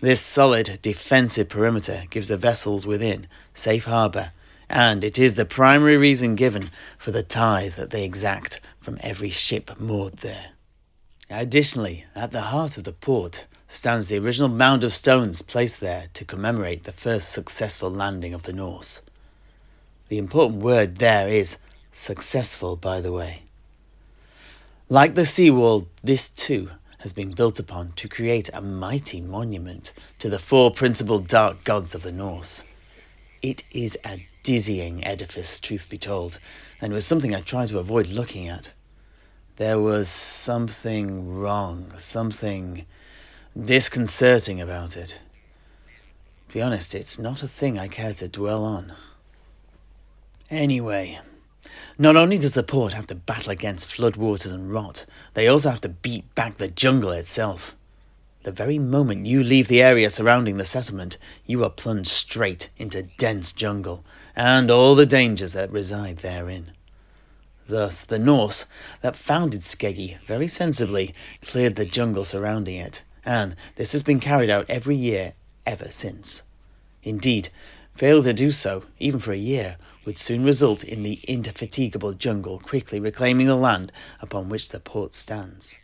This 0.00 0.20
solid 0.20 0.78
defensive 0.82 1.48
perimeter 1.48 2.04
gives 2.10 2.28
the 2.28 2.36
vessels 2.36 2.84
within 2.84 3.28
safe 3.54 3.86
harbour, 3.86 4.32
and 4.68 5.02
it 5.02 5.18
is 5.18 5.34
the 5.34 5.46
primary 5.46 5.96
reason 5.96 6.34
given 6.34 6.70
for 6.98 7.10
the 7.12 7.22
tithe 7.22 7.74
that 7.74 7.90
they 7.90 8.04
exact 8.04 8.60
from 8.86 8.98
every 9.00 9.30
ship 9.30 9.80
moored 9.80 10.18
there. 10.18 10.52
Additionally, 11.28 12.04
at 12.14 12.30
the 12.30 12.52
heart 12.52 12.78
of 12.78 12.84
the 12.84 12.92
port 12.92 13.44
stands 13.66 14.06
the 14.06 14.16
original 14.16 14.48
mound 14.48 14.84
of 14.84 14.92
stones 14.92 15.42
placed 15.42 15.80
there 15.80 16.04
to 16.14 16.24
commemorate 16.24 16.84
the 16.84 16.92
first 16.92 17.32
successful 17.32 17.90
landing 17.90 18.32
of 18.32 18.44
the 18.44 18.52
Norse. 18.52 19.02
The 20.06 20.18
important 20.18 20.62
word 20.62 20.98
there 20.98 21.28
is 21.28 21.58
successful, 21.90 22.76
by 22.76 23.00
the 23.00 23.10
way. 23.10 23.42
Like 24.88 25.14
the 25.14 25.26
seawall, 25.26 25.88
this 26.04 26.28
too 26.28 26.70
has 26.98 27.12
been 27.12 27.32
built 27.32 27.58
upon 27.58 27.90
to 27.96 28.08
create 28.08 28.50
a 28.54 28.60
mighty 28.60 29.20
monument 29.20 29.92
to 30.20 30.28
the 30.28 30.38
four 30.38 30.70
principal 30.70 31.18
dark 31.18 31.64
gods 31.64 31.92
of 31.92 32.04
the 32.04 32.12
Norse. 32.12 32.62
It 33.42 33.64
is 33.72 33.98
a 34.04 34.28
dizzying 34.44 35.02
edifice, 35.04 35.58
truth 35.58 35.88
be 35.88 35.98
told, 35.98 36.38
and 36.80 36.92
was 36.92 37.04
something 37.04 37.34
I 37.34 37.40
tried 37.40 37.66
to 37.70 37.80
avoid 37.80 38.06
looking 38.06 38.46
at. 38.46 38.70
There 39.56 39.78
was 39.78 40.10
something 40.10 41.34
wrong, 41.34 41.94
something 41.96 42.84
disconcerting 43.58 44.60
about 44.60 44.98
it. 44.98 45.18
To 46.48 46.54
be 46.54 46.60
honest, 46.60 46.94
it's 46.94 47.18
not 47.18 47.42
a 47.42 47.48
thing 47.48 47.78
I 47.78 47.88
care 47.88 48.12
to 48.14 48.28
dwell 48.28 48.62
on. 48.62 48.92
Anyway, 50.50 51.20
not 51.96 52.16
only 52.16 52.36
does 52.36 52.52
the 52.52 52.62
port 52.62 52.92
have 52.92 53.06
to 53.06 53.14
battle 53.14 53.50
against 53.50 53.88
floodwaters 53.88 54.52
and 54.52 54.70
rot, 54.70 55.06
they 55.32 55.48
also 55.48 55.70
have 55.70 55.80
to 55.80 55.88
beat 55.88 56.34
back 56.34 56.56
the 56.56 56.68
jungle 56.68 57.12
itself. 57.12 57.74
The 58.42 58.52
very 58.52 58.78
moment 58.78 59.24
you 59.24 59.42
leave 59.42 59.68
the 59.68 59.82
area 59.82 60.10
surrounding 60.10 60.58
the 60.58 60.66
settlement, 60.66 61.16
you 61.46 61.64
are 61.64 61.70
plunged 61.70 62.10
straight 62.10 62.68
into 62.76 63.08
dense 63.16 63.52
jungle 63.52 64.04
and 64.36 64.70
all 64.70 64.94
the 64.94 65.06
dangers 65.06 65.54
that 65.54 65.72
reside 65.72 66.18
therein. 66.18 66.75
Thus, 67.68 68.00
the 68.00 68.18
Norse 68.18 68.66
that 69.00 69.16
founded 69.16 69.62
Skeggi 69.62 70.18
very 70.24 70.46
sensibly 70.46 71.14
cleared 71.42 71.76
the 71.76 71.84
jungle 71.84 72.24
surrounding 72.24 72.76
it, 72.76 73.02
and 73.24 73.56
this 73.74 73.92
has 73.92 74.02
been 74.02 74.20
carried 74.20 74.50
out 74.50 74.66
every 74.68 74.94
year 74.94 75.34
ever 75.66 75.90
since. 75.90 76.42
Indeed, 77.02 77.48
fail 77.94 78.22
to 78.22 78.32
do 78.32 78.50
so, 78.52 78.84
even 78.98 79.18
for 79.18 79.32
a 79.32 79.36
year, 79.36 79.78
would 80.04 80.18
soon 80.18 80.44
result 80.44 80.84
in 80.84 81.02
the 81.02 81.20
indefatigable 81.26 82.12
jungle 82.12 82.60
quickly 82.60 83.00
reclaiming 83.00 83.46
the 83.46 83.56
land 83.56 83.90
upon 84.20 84.48
which 84.48 84.68
the 84.68 84.78
port 84.78 85.12
stands. 85.14 85.76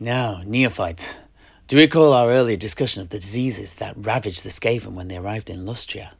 Now, 0.00 0.42
neophytes, 0.44 1.16
do 1.68 1.76
recall 1.76 2.12
our 2.12 2.30
earlier 2.30 2.56
discussion 2.56 3.02
of 3.02 3.10
the 3.10 3.20
diseases 3.20 3.74
that 3.74 3.94
ravaged 3.96 4.42
the 4.42 4.48
Skaven 4.48 4.94
when 4.94 5.06
they 5.06 5.16
arrived 5.16 5.48
in 5.48 5.64
Lustria? 5.64 6.12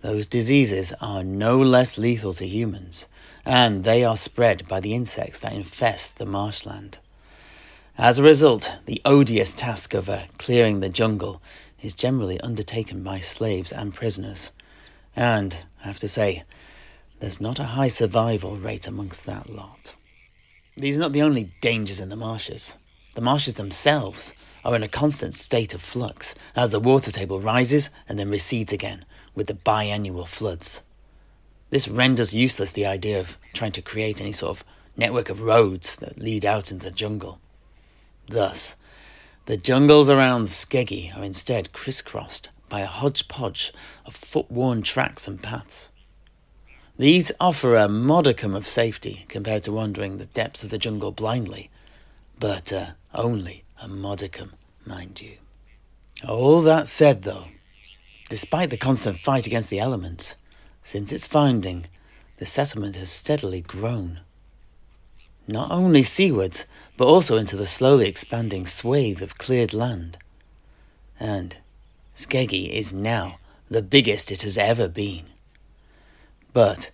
Those 0.00 0.26
diseases 0.26 0.92
are 1.00 1.24
no 1.24 1.58
less 1.58 1.98
lethal 1.98 2.32
to 2.34 2.46
humans, 2.46 3.08
and 3.44 3.82
they 3.82 4.04
are 4.04 4.16
spread 4.16 4.68
by 4.68 4.78
the 4.78 4.94
insects 4.94 5.40
that 5.40 5.52
infest 5.52 6.18
the 6.18 6.26
marshland. 6.26 6.98
As 7.96 8.18
a 8.18 8.22
result, 8.22 8.74
the 8.86 9.02
odious 9.04 9.54
task 9.54 9.94
of 9.94 10.08
uh, 10.08 10.22
clearing 10.38 10.78
the 10.78 10.88
jungle 10.88 11.42
is 11.82 11.94
generally 11.94 12.40
undertaken 12.40 13.02
by 13.02 13.18
slaves 13.18 13.72
and 13.72 13.92
prisoners, 13.92 14.52
and 15.16 15.58
I 15.82 15.88
have 15.88 15.98
to 15.98 16.08
say, 16.08 16.44
there's 17.18 17.40
not 17.40 17.58
a 17.58 17.74
high 17.74 17.88
survival 17.88 18.56
rate 18.56 18.86
amongst 18.86 19.26
that 19.26 19.50
lot. 19.50 19.96
These 20.76 20.96
are 20.96 21.00
not 21.00 21.12
the 21.12 21.22
only 21.22 21.50
dangers 21.60 21.98
in 21.98 22.08
the 22.08 22.14
marshes. 22.14 22.76
The 23.14 23.20
marshes 23.20 23.56
themselves 23.56 24.32
are 24.64 24.76
in 24.76 24.84
a 24.84 24.88
constant 24.88 25.34
state 25.34 25.74
of 25.74 25.82
flux 25.82 26.36
as 26.54 26.70
the 26.70 26.78
water 26.78 27.10
table 27.10 27.40
rises 27.40 27.90
and 28.08 28.16
then 28.16 28.30
recedes 28.30 28.72
again 28.72 29.04
with 29.38 29.46
the 29.46 29.54
biannual 29.54 30.26
floods. 30.26 30.82
This 31.70 31.88
renders 31.88 32.34
useless 32.34 32.72
the 32.72 32.84
idea 32.84 33.20
of 33.20 33.38
trying 33.54 33.72
to 33.72 33.80
create 33.80 34.20
any 34.20 34.32
sort 34.32 34.58
of 34.58 34.64
network 34.96 35.30
of 35.30 35.40
roads 35.40 35.96
that 35.98 36.18
lead 36.18 36.44
out 36.44 36.70
into 36.70 36.84
the 36.84 36.90
jungle. 36.90 37.38
Thus, 38.26 38.74
the 39.46 39.56
jungles 39.56 40.10
around 40.10 40.42
Skeggi 40.42 41.16
are 41.16 41.24
instead 41.24 41.72
crisscrossed 41.72 42.50
by 42.68 42.80
a 42.80 42.86
hodgepodge 42.86 43.72
of 44.04 44.14
foot 44.14 44.50
worn 44.50 44.82
tracks 44.82 45.26
and 45.28 45.42
paths. 45.42 45.90
These 46.98 47.30
offer 47.38 47.76
a 47.76 47.88
modicum 47.88 48.56
of 48.56 48.66
safety 48.66 49.24
compared 49.28 49.62
to 49.62 49.72
wandering 49.72 50.18
the 50.18 50.26
depths 50.26 50.64
of 50.64 50.70
the 50.70 50.78
jungle 50.78 51.12
blindly, 51.12 51.70
but 52.40 52.72
uh, 52.72 52.86
only 53.14 53.62
a 53.80 53.86
modicum, 53.86 54.54
mind 54.84 55.20
you. 55.20 55.36
All 56.28 56.60
that 56.62 56.88
said, 56.88 57.22
though, 57.22 57.44
despite 58.28 58.70
the 58.70 58.76
constant 58.76 59.18
fight 59.18 59.46
against 59.46 59.70
the 59.70 59.80
elements, 59.80 60.36
since 60.82 61.12
its 61.12 61.26
founding, 61.26 61.86
the 62.38 62.46
settlement 62.46 62.96
has 62.96 63.10
steadily 63.10 63.60
grown. 63.60 64.20
Not 65.46 65.70
only 65.70 66.02
seawards, 66.02 66.66
but 66.96 67.06
also 67.06 67.36
into 67.36 67.56
the 67.56 67.66
slowly 67.66 68.06
expanding 68.06 68.66
swathe 68.66 69.22
of 69.22 69.38
cleared 69.38 69.72
land. 69.72 70.18
And 71.18 71.56
Skeggi 72.14 72.68
is 72.68 72.92
now 72.92 73.38
the 73.70 73.82
biggest 73.82 74.30
it 74.30 74.42
has 74.42 74.58
ever 74.58 74.88
been. 74.88 75.24
But, 76.52 76.90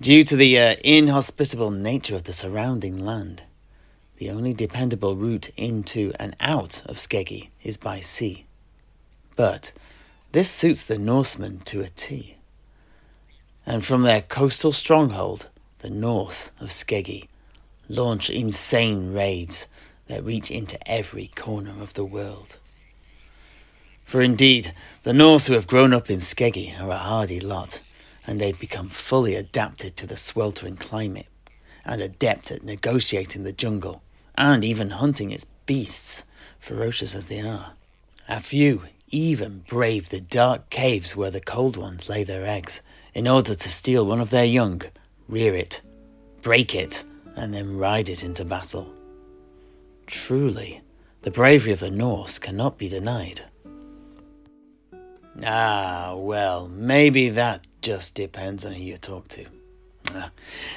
due 0.00 0.24
to 0.24 0.36
the 0.36 0.58
uh, 0.58 0.76
inhospitable 0.84 1.70
nature 1.70 2.14
of 2.14 2.24
the 2.24 2.32
surrounding 2.32 2.98
land, 3.04 3.42
the 4.16 4.30
only 4.30 4.54
dependable 4.54 5.16
route 5.16 5.50
into 5.56 6.12
and 6.18 6.34
out 6.40 6.82
of 6.86 6.96
Skeggi 6.96 7.48
is 7.62 7.76
by 7.76 8.00
sea. 8.00 8.46
But 9.36 9.72
this 10.36 10.50
suits 10.50 10.84
the 10.84 10.98
Norsemen 10.98 11.60
to 11.60 11.80
a 11.80 11.88
T. 11.88 12.36
And 13.64 13.82
from 13.82 14.02
their 14.02 14.20
coastal 14.20 14.70
stronghold, 14.70 15.48
the 15.78 15.88
Norse 15.88 16.50
of 16.60 16.68
Skeggi, 16.68 17.26
launch 17.88 18.28
insane 18.28 19.14
raids 19.14 19.66
that 20.08 20.22
reach 20.22 20.50
into 20.50 20.76
every 20.86 21.28
corner 21.28 21.80
of 21.80 21.94
the 21.94 22.04
world. 22.04 22.58
For 24.04 24.20
indeed, 24.20 24.74
the 25.04 25.14
Norse 25.14 25.46
who 25.46 25.54
have 25.54 25.66
grown 25.66 25.94
up 25.94 26.10
in 26.10 26.18
Skeggi 26.18 26.78
are 26.78 26.90
a 26.90 26.98
hardy 26.98 27.40
lot, 27.40 27.80
and 28.26 28.38
they've 28.38 28.60
become 28.60 28.90
fully 28.90 29.34
adapted 29.34 29.96
to 29.96 30.06
the 30.06 30.18
sweltering 30.18 30.76
climate, 30.76 31.28
and 31.82 32.02
adept 32.02 32.50
at 32.50 32.62
negotiating 32.62 33.44
the 33.44 33.54
jungle, 33.54 34.02
and 34.36 34.66
even 34.66 34.90
hunting 34.90 35.30
its 35.30 35.46
beasts, 35.64 36.24
ferocious 36.58 37.14
as 37.14 37.28
they 37.28 37.40
are. 37.40 37.72
A 38.28 38.40
few 38.40 38.82
even 39.16 39.64
brave 39.66 40.10
the 40.10 40.20
dark 40.20 40.68
caves 40.68 41.16
where 41.16 41.30
the 41.30 41.40
cold 41.40 41.76
ones 41.76 42.08
lay 42.08 42.22
their 42.22 42.44
eggs, 42.46 42.82
in 43.14 43.26
order 43.26 43.54
to 43.54 43.68
steal 43.68 44.04
one 44.04 44.20
of 44.20 44.30
their 44.30 44.44
young, 44.44 44.82
rear 45.26 45.54
it, 45.54 45.80
break 46.42 46.74
it, 46.74 47.02
and 47.34 47.54
then 47.54 47.78
ride 47.78 48.08
it 48.08 48.22
into 48.22 48.44
battle. 48.44 48.92
Truly, 50.06 50.82
the 51.22 51.30
bravery 51.30 51.72
of 51.72 51.80
the 51.80 51.90
Norse 51.90 52.38
cannot 52.38 52.78
be 52.78 52.88
denied. 52.88 53.42
Ah, 55.44 56.14
well, 56.16 56.68
maybe 56.68 57.28
that 57.30 57.66
just 57.82 58.14
depends 58.14 58.64
on 58.64 58.72
who 58.72 58.82
you 58.82 58.96
talk 58.96 59.28
to. 59.28 59.46
Ah, 60.14 60.30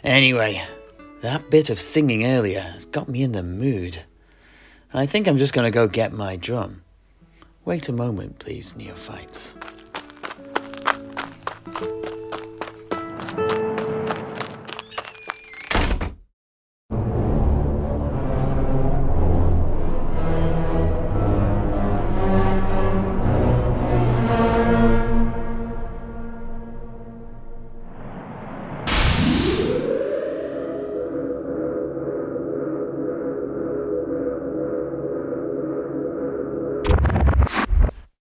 anyway, 0.04 0.66
that 1.22 1.50
bit 1.50 1.70
of 1.70 1.80
singing 1.80 2.26
earlier 2.26 2.62
has 2.62 2.86
got 2.86 3.10
me 3.10 3.22
in 3.22 3.34
the 3.34 3.44
mood. 3.44 4.04
I 4.94 5.06
think 5.06 5.28
I'm 5.28 5.38
just 5.38 5.54
going 5.54 5.66
to 5.70 5.76
go 5.76 5.88
get 5.88 6.14
my 6.14 6.36
drum. 6.36 6.82
Wait 7.70 7.88
a 7.88 7.94
moment, 7.94 8.40
please, 8.40 8.76
neophytes. 8.76 9.56